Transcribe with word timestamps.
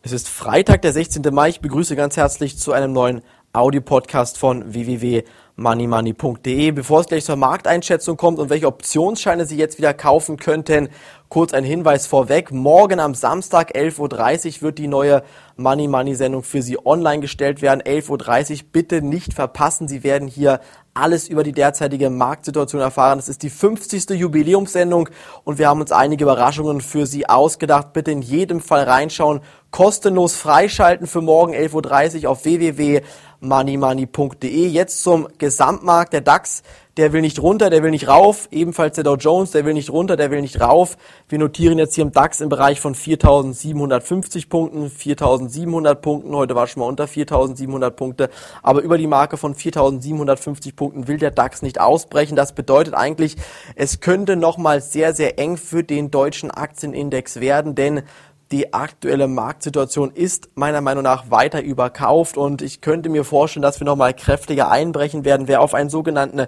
Es 0.00 0.12
ist 0.12 0.28
Freitag, 0.28 0.82
der 0.82 0.92
16. 0.92 1.22
Mai. 1.34 1.48
Ich 1.48 1.60
begrüße 1.60 1.96
ganz 1.96 2.16
herzlich 2.16 2.56
zu 2.56 2.72
einem 2.72 2.92
neuen 2.92 3.20
Audio-Podcast 3.52 4.38
von 4.38 4.72
www.moneymoney.de. 4.72 6.70
Bevor 6.70 7.00
es 7.00 7.08
gleich 7.08 7.24
zur 7.24 7.34
Markteinschätzung 7.34 8.16
kommt 8.16 8.38
und 8.38 8.48
welche 8.48 8.68
Optionsscheine 8.68 9.44
Sie 9.44 9.56
jetzt 9.56 9.78
wieder 9.78 9.94
kaufen 9.94 10.36
könnten, 10.36 10.88
kurz 11.28 11.52
ein 11.52 11.64
Hinweis 11.64 12.06
vorweg. 12.06 12.52
Morgen 12.52 13.00
am 13.00 13.16
Samstag 13.16 13.74
11.30 13.74 14.56
Uhr 14.56 14.62
wird 14.62 14.78
die 14.78 14.86
neue 14.86 15.24
Money 15.56 15.88
Money 15.88 16.14
Sendung 16.14 16.44
für 16.44 16.62
Sie 16.62 16.78
online 16.86 17.20
gestellt 17.20 17.60
werden. 17.60 17.82
11.30 17.82 18.52
Uhr 18.52 18.68
bitte 18.70 19.02
nicht 19.02 19.34
verpassen. 19.34 19.88
Sie 19.88 20.04
werden 20.04 20.28
hier 20.28 20.60
alles 20.94 21.28
über 21.28 21.42
die 21.42 21.52
derzeitige 21.52 22.10
Marktsituation 22.10 22.80
erfahren. 22.80 23.18
Es 23.18 23.28
ist 23.28 23.42
die 23.42 23.50
50. 23.50 24.10
Jubiläumssendung 24.10 25.08
und 25.44 25.58
wir 25.58 25.68
haben 25.68 25.80
uns 25.80 25.92
einige 25.92 26.24
Überraschungen 26.24 26.80
für 26.80 27.06
Sie 27.06 27.28
ausgedacht. 27.28 27.92
Bitte 27.92 28.10
in 28.10 28.22
jedem 28.22 28.60
Fall 28.60 28.84
reinschauen, 28.84 29.40
kostenlos 29.70 30.34
freischalten 30.36 31.06
für 31.06 31.20
morgen 31.20 31.54
11.30 31.54 32.24
Uhr 32.24 32.30
auf 32.30 32.44
www.moneymoney.de. 32.44 34.68
Jetzt 34.68 35.02
zum 35.02 35.28
Gesamtmarkt. 35.38 36.12
Der 36.12 36.20
DAX 36.20 36.62
der 36.98 37.12
will 37.12 37.20
nicht 37.20 37.40
runter, 37.40 37.70
der 37.70 37.84
will 37.84 37.92
nicht 37.92 38.08
rauf. 38.08 38.48
Ebenfalls 38.50 38.96
der 38.96 39.04
Dow 39.04 39.14
Jones, 39.14 39.52
der 39.52 39.64
will 39.64 39.72
nicht 39.72 39.90
runter, 39.90 40.16
der 40.16 40.32
will 40.32 40.40
nicht 40.40 40.60
rauf. 40.60 40.96
Wir 41.28 41.38
notieren 41.38 41.78
jetzt 41.78 41.94
hier 41.94 42.02
im 42.02 42.10
DAX 42.10 42.40
im 42.40 42.48
Bereich 42.48 42.80
von 42.80 42.96
4.750 42.96 44.48
Punkten, 44.48 44.88
4.700 44.88 45.94
Punkten. 45.94 46.34
Heute 46.34 46.56
war 46.56 46.66
schon 46.66 46.80
mal 46.80 46.86
unter 46.86 47.04
4.700 47.04 47.90
Punkte. 47.90 48.30
Aber 48.64 48.82
über 48.82 48.98
die 48.98 49.06
Marke 49.06 49.36
von 49.36 49.54
4.750 49.54 50.74
Punkten 50.74 51.06
will 51.06 51.18
der 51.18 51.30
DAX 51.30 51.62
nicht 51.62 51.80
ausbrechen. 51.80 52.34
Das 52.34 52.52
bedeutet 52.52 52.94
eigentlich, 52.94 53.36
es 53.76 54.00
könnte 54.00 54.34
nochmal 54.34 54.80
sehr, 54.80 55.14
sehr 55.14 55.38
eng 55.38 55.56
für 55.56 55.84
den 55.84 56.10
deutschen 56.10 56.50
Aktienindex 56.50 57.38
werden, 57.38 57.76
denn 57.76 58.02
die 58.50 58.72
aktuelle 58.72 59.28
Marktsituation 59.28 60.10
ist 60.10 60.48
meiner 60.54 60.80
Meinung 60.80 61.02
nach 61.02 61.30
weiter 61.30 61.62
überkauft 61.62 62.38
und 62.38 62.62
ich 62.62 62.80
könnte 62.80 63.10
mir 63.10 63.24
vorstellen, 63.24 63.62
dass 63.62 63.78
wir 63.80 63.84
nochmal 63.84 64.14
kräftiger 64.14 64.70
einbrechen 64.70 65.24
werden. 65.24 65.48
Wer 65.48 65.60
auf 65.60 65.74
einen 65.74 65.90
sogenannten 65.90 66.46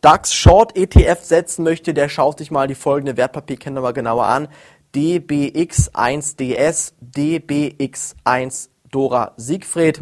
DAX 0.00 0.32
Short 0.32 0.76
ETF 0.76 1.18
setzen 1.22 1.64
möchte, 1.64 1.92
der 1.92 2.08
schaut 2.08 2.38
sich 2.38 2.52
mal 2.52 2.68
die 2.68 2.76
folgende 2.76 3.16
Wertpapierkennnummer 3.16 3.92
genauer 3.92 4.26
an. 4.26 4.48
DBX1DS, 4.94 6.92
DBX1 7.14 8.68
Dora 8.90 9.32
Siegfried. 9.36 10.00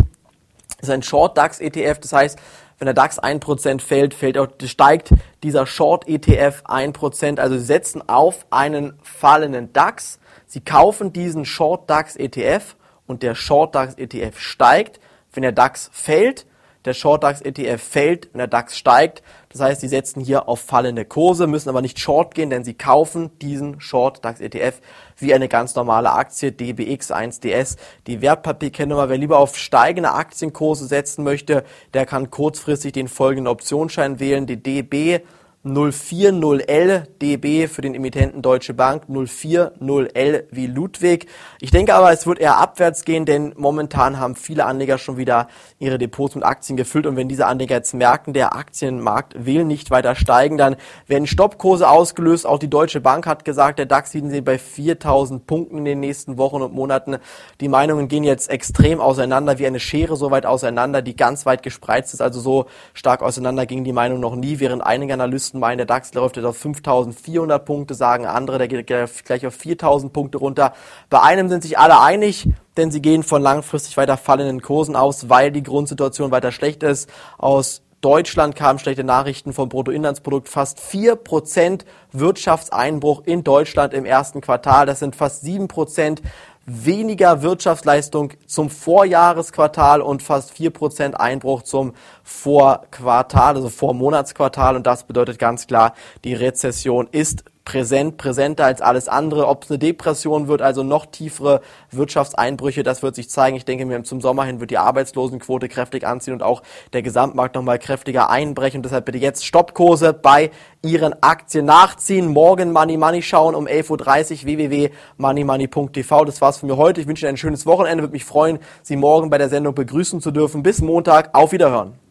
Das 0.79 0.89
ist 0.89 0.91
ein 0.91 1.03
Short 1.03 1.37
DAX 1.37 1.61
ETF, 1.61 1.99
das 1.99 2.13
heißt, 2.13 2.39
wenn 2.79 2.87
der 2.87 2.95
DAX 2.95 3.21
1% 3.21 3.81
fällt, 3.81 4.15
fällt 4.15 4.39
auch, 4.39 4.49
steigt 4.65 5.13
dieser 5.43 5.67
Short 5.67 6.09
ETF 6.09 6.63
1%. 6.65 7.41
Also 7.41 7.59
Sie 7.59 7.65
setzen 7.65 8.09
auf 8.09 8.47
einen 8.51 8.95
fallenden 9.03 9.73
DAX. 9.73 10.21
Sie 10.47 10.61
kaufen 10.61 11.13
diesen 11.13 11.45
Short 11.45 11.91
DAX 11.91 12.17
ETF 12.17 12.77
und 13.07 13.23
der 13.23 13.35
Short 13.35 13.75
DAX 13.75 13.95
ETF 13.95 14.39
steigt. 14.39 15.01
Wenn 15.33 15.43
der 15.43 15.53
DAX 15.53 15.91
fällt, 15.93 16.47
der 16.85 16.95
Short 16.95 17.25
DAX 17.25 17.41
ETF 17.41 17.83
fällt 17.83 18.27
und 18.33 18.39
der 18.39 18.47
DAX 18.47 18.77
steigt. 18.77 19.23
Das 19.51 19.61
heißt, 19.61 19.81
sie 19.81 19.89
setzen 19.89 20.21
hier 20.21 20.49
auf 20.49 20.61
fallende 20.61 21.05
Kurse, 21.05 21.47
müssen 21.47 21.69
aber 21.69 21.83
nicht 21.83 21.99
Short 21.99 22.35
gehen, 22.35 22.51
denn 22.51 22.65
sie 22.65 22.75
kaufen 22.75 23.31
diesen 23.41 23.81
Short 23.81 24.25
DAX 24.25 24.41
ETF 24.41 24.81
wie 25.17 25.35
eine 25.35 25.49
ganz 25.49 25.75
normale 25.75 26.13
Aktie 26.13 26.51
DBX1DS. 26.51 27.77
Die 28.07 28.21
Wertpapierkennnummer, 28.21 29.09
wer 29.09 29.19
lieber 29.19 29.39
auf 29.39 29.57
steigende 29.57 30.13
Aktienkurse 30.13 30.87
setzen 30.87 31.25
möchte, 31.25 31.65
der 31.95 32.07
kann 32.07 32.31
kurzfristig 32.31 32.93
den 32.93 33.09
folgenden 33.09 33.49
Optionsschein 33.49 34.21
wählen, 34.21 34.47
die 34.47 34.63
DB 34.63 35.21
040L 35.69 37.03
DB 37.21 37.69
für 37.69 37.83
den 37.83 37.95
Emittenten 37.95 38.41
Deutsche 38.41 38.73
Bank, 38.73 39.05
040L 39.11 40.45
wie 40.51 40.67
Ludwig. 40.67 41.27
Ich 41.61 41.71
denke 41.71 41.95
aber, 41.95 42.11
es 42.11 42.27
wird 42.27 42.39
eher 42.39 42.57
abwärts 42.57 43.05
gehen, 43.05 43.27
denn 43.27 43.53
momentan 43.57 44.19
haben 44.19 44.35
viele 44.35 44.65
Anleger 44.65 44.97
schon 44.97 45.19
wieder 45.19 45.49
ihre 45.79 45.99
Depots 45.99 46.37
mit 46.37 46.45
Aktien 46.45 46.79
gefüllt 46.79 47.05
und 47.07 47.17
wenn 47.17 47.29
diese 47.29 47.47
Anleger 47.47 47.77
jetzt 47.77 47.93
merken, 47.93 48.33
der 48.33 48.57
Aktienmarkt 48.57 49.45
will 49.45 49.67
nicht 49.67 49.91
weiter 49.91 50.15
steigen, 50.15 50.57
dann 50.57 50.77
werden 51.07 51.27
Stoppkurse 51.27 51.89
ausgelöst. 51.89 52.47
Auch 52.47 52.59
die 52.59 52.71
Deutsche 52.71 53.03
Bank 53.03 53.27
hat 53.27 53.45
gesagt, 53.45 53.79
der 53.79 53.87
DAX 53.87 54.13
sieht 54.13 54.25
sie 54.31 54.41
bei 54.41 54.57
4000 54.57 55.47
Punkten 55.47 55.79
in 55.79 55.85
den 55.85 56.01
nächsten 56.01 56.39
Wochen 56.39 56.63
und 56.63 56.73
Monaten. 56.73 57.19
Die 57.61 57.69
Meinungen 57.69 58.09
gehen 58.09 58.25
jetzt 58.25 58.49
extrem 58.49 59.01
auseinander, 59.01 59.59
wie 59.59 59.67
eine 59.67 59.81
Schere 59.81 60.17
so 60.17 60.31
weit 60.31 60.47
auseinander, 60.47 61.03
die 61.03 61.15
ganz 61.15 61.45
weit 61.45 61.63
gespreizt 61.63 62.15
ist, 62.15 62.23
also 62.23 62.41
so 62.41 62.67
stark 62.95 63.23
auseinander 63.23 63.67
ging 63.67 63.85
die 63.85 63.93
Meinung 63.93 64.19
noch 64.19 64.35
nie, 64.35 64.61
während 64.61 64.83
einige 64.83 65.13
Analysten 65.13 65.58
Analysten 65.59 65.61
meinen, 65.61 65.79
der 65.79 65.87
DAX 65.87 66.15
läuft 66.15 66.37
jetzt 66.37 66.47
auf 66.47 66.57
5400 66.57 67.65
Punkte, 67.65 67.95
sagen 67.95 68.27
andere, 68.27 68.59
der 68.59 68.69
geht 68.69 68.87
gleich 68.87 69.47
auf 69.47 69.55
4000 69.55 70.13
Punkte 70.13 70.39
runter. 70.39 70.73
Bei 71.11 71.23
einem 71.23 71.49
sind 71.49 71.63
sich 71.63 71.79
alle 71.79 72.01
einig, 72.01 72.49
denn 72.77 72.91
sie 72.91 73.03
gehen 73.03 73.23
von 73.23 73.43
langfristig 73.43 73.97
weiter 73.97 74.17
fallenden 74.17 74.63
Kursen 74.63 74.97
aus, 74.97 75.29
weil 75.29 75.51
die 75.53 75.63
Grundsituation 75.63 76.31
weiter 76.31 76.53
schlecht 76.53 76.83
ist. 76.83 77.11
Aus 77.37 77.83
Deutschland 78.01 78.55
kamen 78.55 78.79
schlechte 78.79 79.03
Nachrichten 79.03 79.53
vom 79.53 79.69
Bruttoinlandsprodukt. 79.69 80.49
Fast 80.49 80.79
4% 80.79 81.85
Wirtschaftseinbruch 82.13 83.23
in 83.25 83.43
Deutschland 83.43 83.93
im 83.93 84.05
ersten 84.05 84.41
Quartal. 84.41 84.87
Das 84.87 85.01
sind 85.01 85.17
fast 85.17 85.43
7% 85.45 86.21
weniger 86.69 87.43
Wirtschaftsleistung 87.43 88.35
zum 88.47 88.69
Vorjahresquartal 88.69 90.03
und 90.03 90.23
fast 90.23 90.53
4% 90.53 91.15
Einbruch 91.15 91.63
zum 91.63 91.95
Vorquartal, 92.23 93.57
also 93.57 93.69
Vormonatsquartal. 93.71 94.77
Und 94.77 94.87
das 94.87 95.05
bedeutet 95.05 95.39
ganz 95.39 95.67
klar, 95.67 95.95
die 96.25 96.35
Rezession 96.35 97.09
ist 97.11 97.45
präsent, 97.69 98.17
präsenter 98.17 98.65
als 98.65 98.81
alles 98.81 99.09
andere. 99.09 99.47
Ob 99.47 99.65
es 99.65 99.71
eine 99.71 99.79
Depression 99.79 100.49
wird, 100.49 100.63
also 100.63 100.83
noch 100.83 101.05
tiefere 101.05 101.61
Wirtschaftseinbrüche, 101.91 102.83
das 102.83 103.03
wird 103.03 103.15
sich 103.15 103.29
zeigen. 103.29 103.59
Ich 103.59 103.67
denke 103.67 103.85
mir, 103.85 104.03
zum 104.05 104.23
Sommer 104.23 104.45
hin 104.47 104.59
wird 104.59 104.71
die 104.71 104.79
Arbeitslosenquote 104.79 105.69
kräftig 105.69 106.07
anziehen 106.07 106.33
und 106.33 106.43
auch 106.43 106.63
der 106.95 107.03
Gesamtmarkt 107.03 107.55
nochmal 107.55 107.79
kräftiger 107.79 108.31
einbrechen. 108.31 108.83
Deshalb 108.83 109.05
bitte 109.05 109.19
jetzt 109.19 109.45
Stoppkurse 109.45 110.15
bei 110.15 110.51
Ihren 110.81 111.23
Aktien 111.23 111.67
nachziehen. 111.67 112.29
Morgen 112.29 112.73
Money 112.73 112.97
Money 112.97 113.21
schauen 113.21 113.55
um 113.55 113.67
11.30 113.67 113.91
Uhr 113.91 114.45
www.moneymoney.tv. 114.45 116.25
Das 116.25 116.41
war's 116.41 116.57
von 116.57 116.71
mir 116.71 116.79
heute. 116.79 117.03
Ich 117.03 117.07
wünsche 117.07 117.27
Ihnen 117.27 117.35
ein 117.35 117.37
schönes 117.37 117.67
Wochenende. 117.67 118.03
Würde 118.03 118.13
mich 118.13 118.25
freuen, 118.25 118.61
Sie 118.83 118.97
morgen 118.97 119.29
bei 119.29 119.37
der 119.37 119.51
Sendung 119.51 119.75
begrüßen 119.75 120.23
zu 120.23 120.31
dürfen. 120.31 120.63
Bis 120.63 120.81
Montag. 120.81 121.35
Auf 121.35 121.53
Wiederhören. 121.53 122.08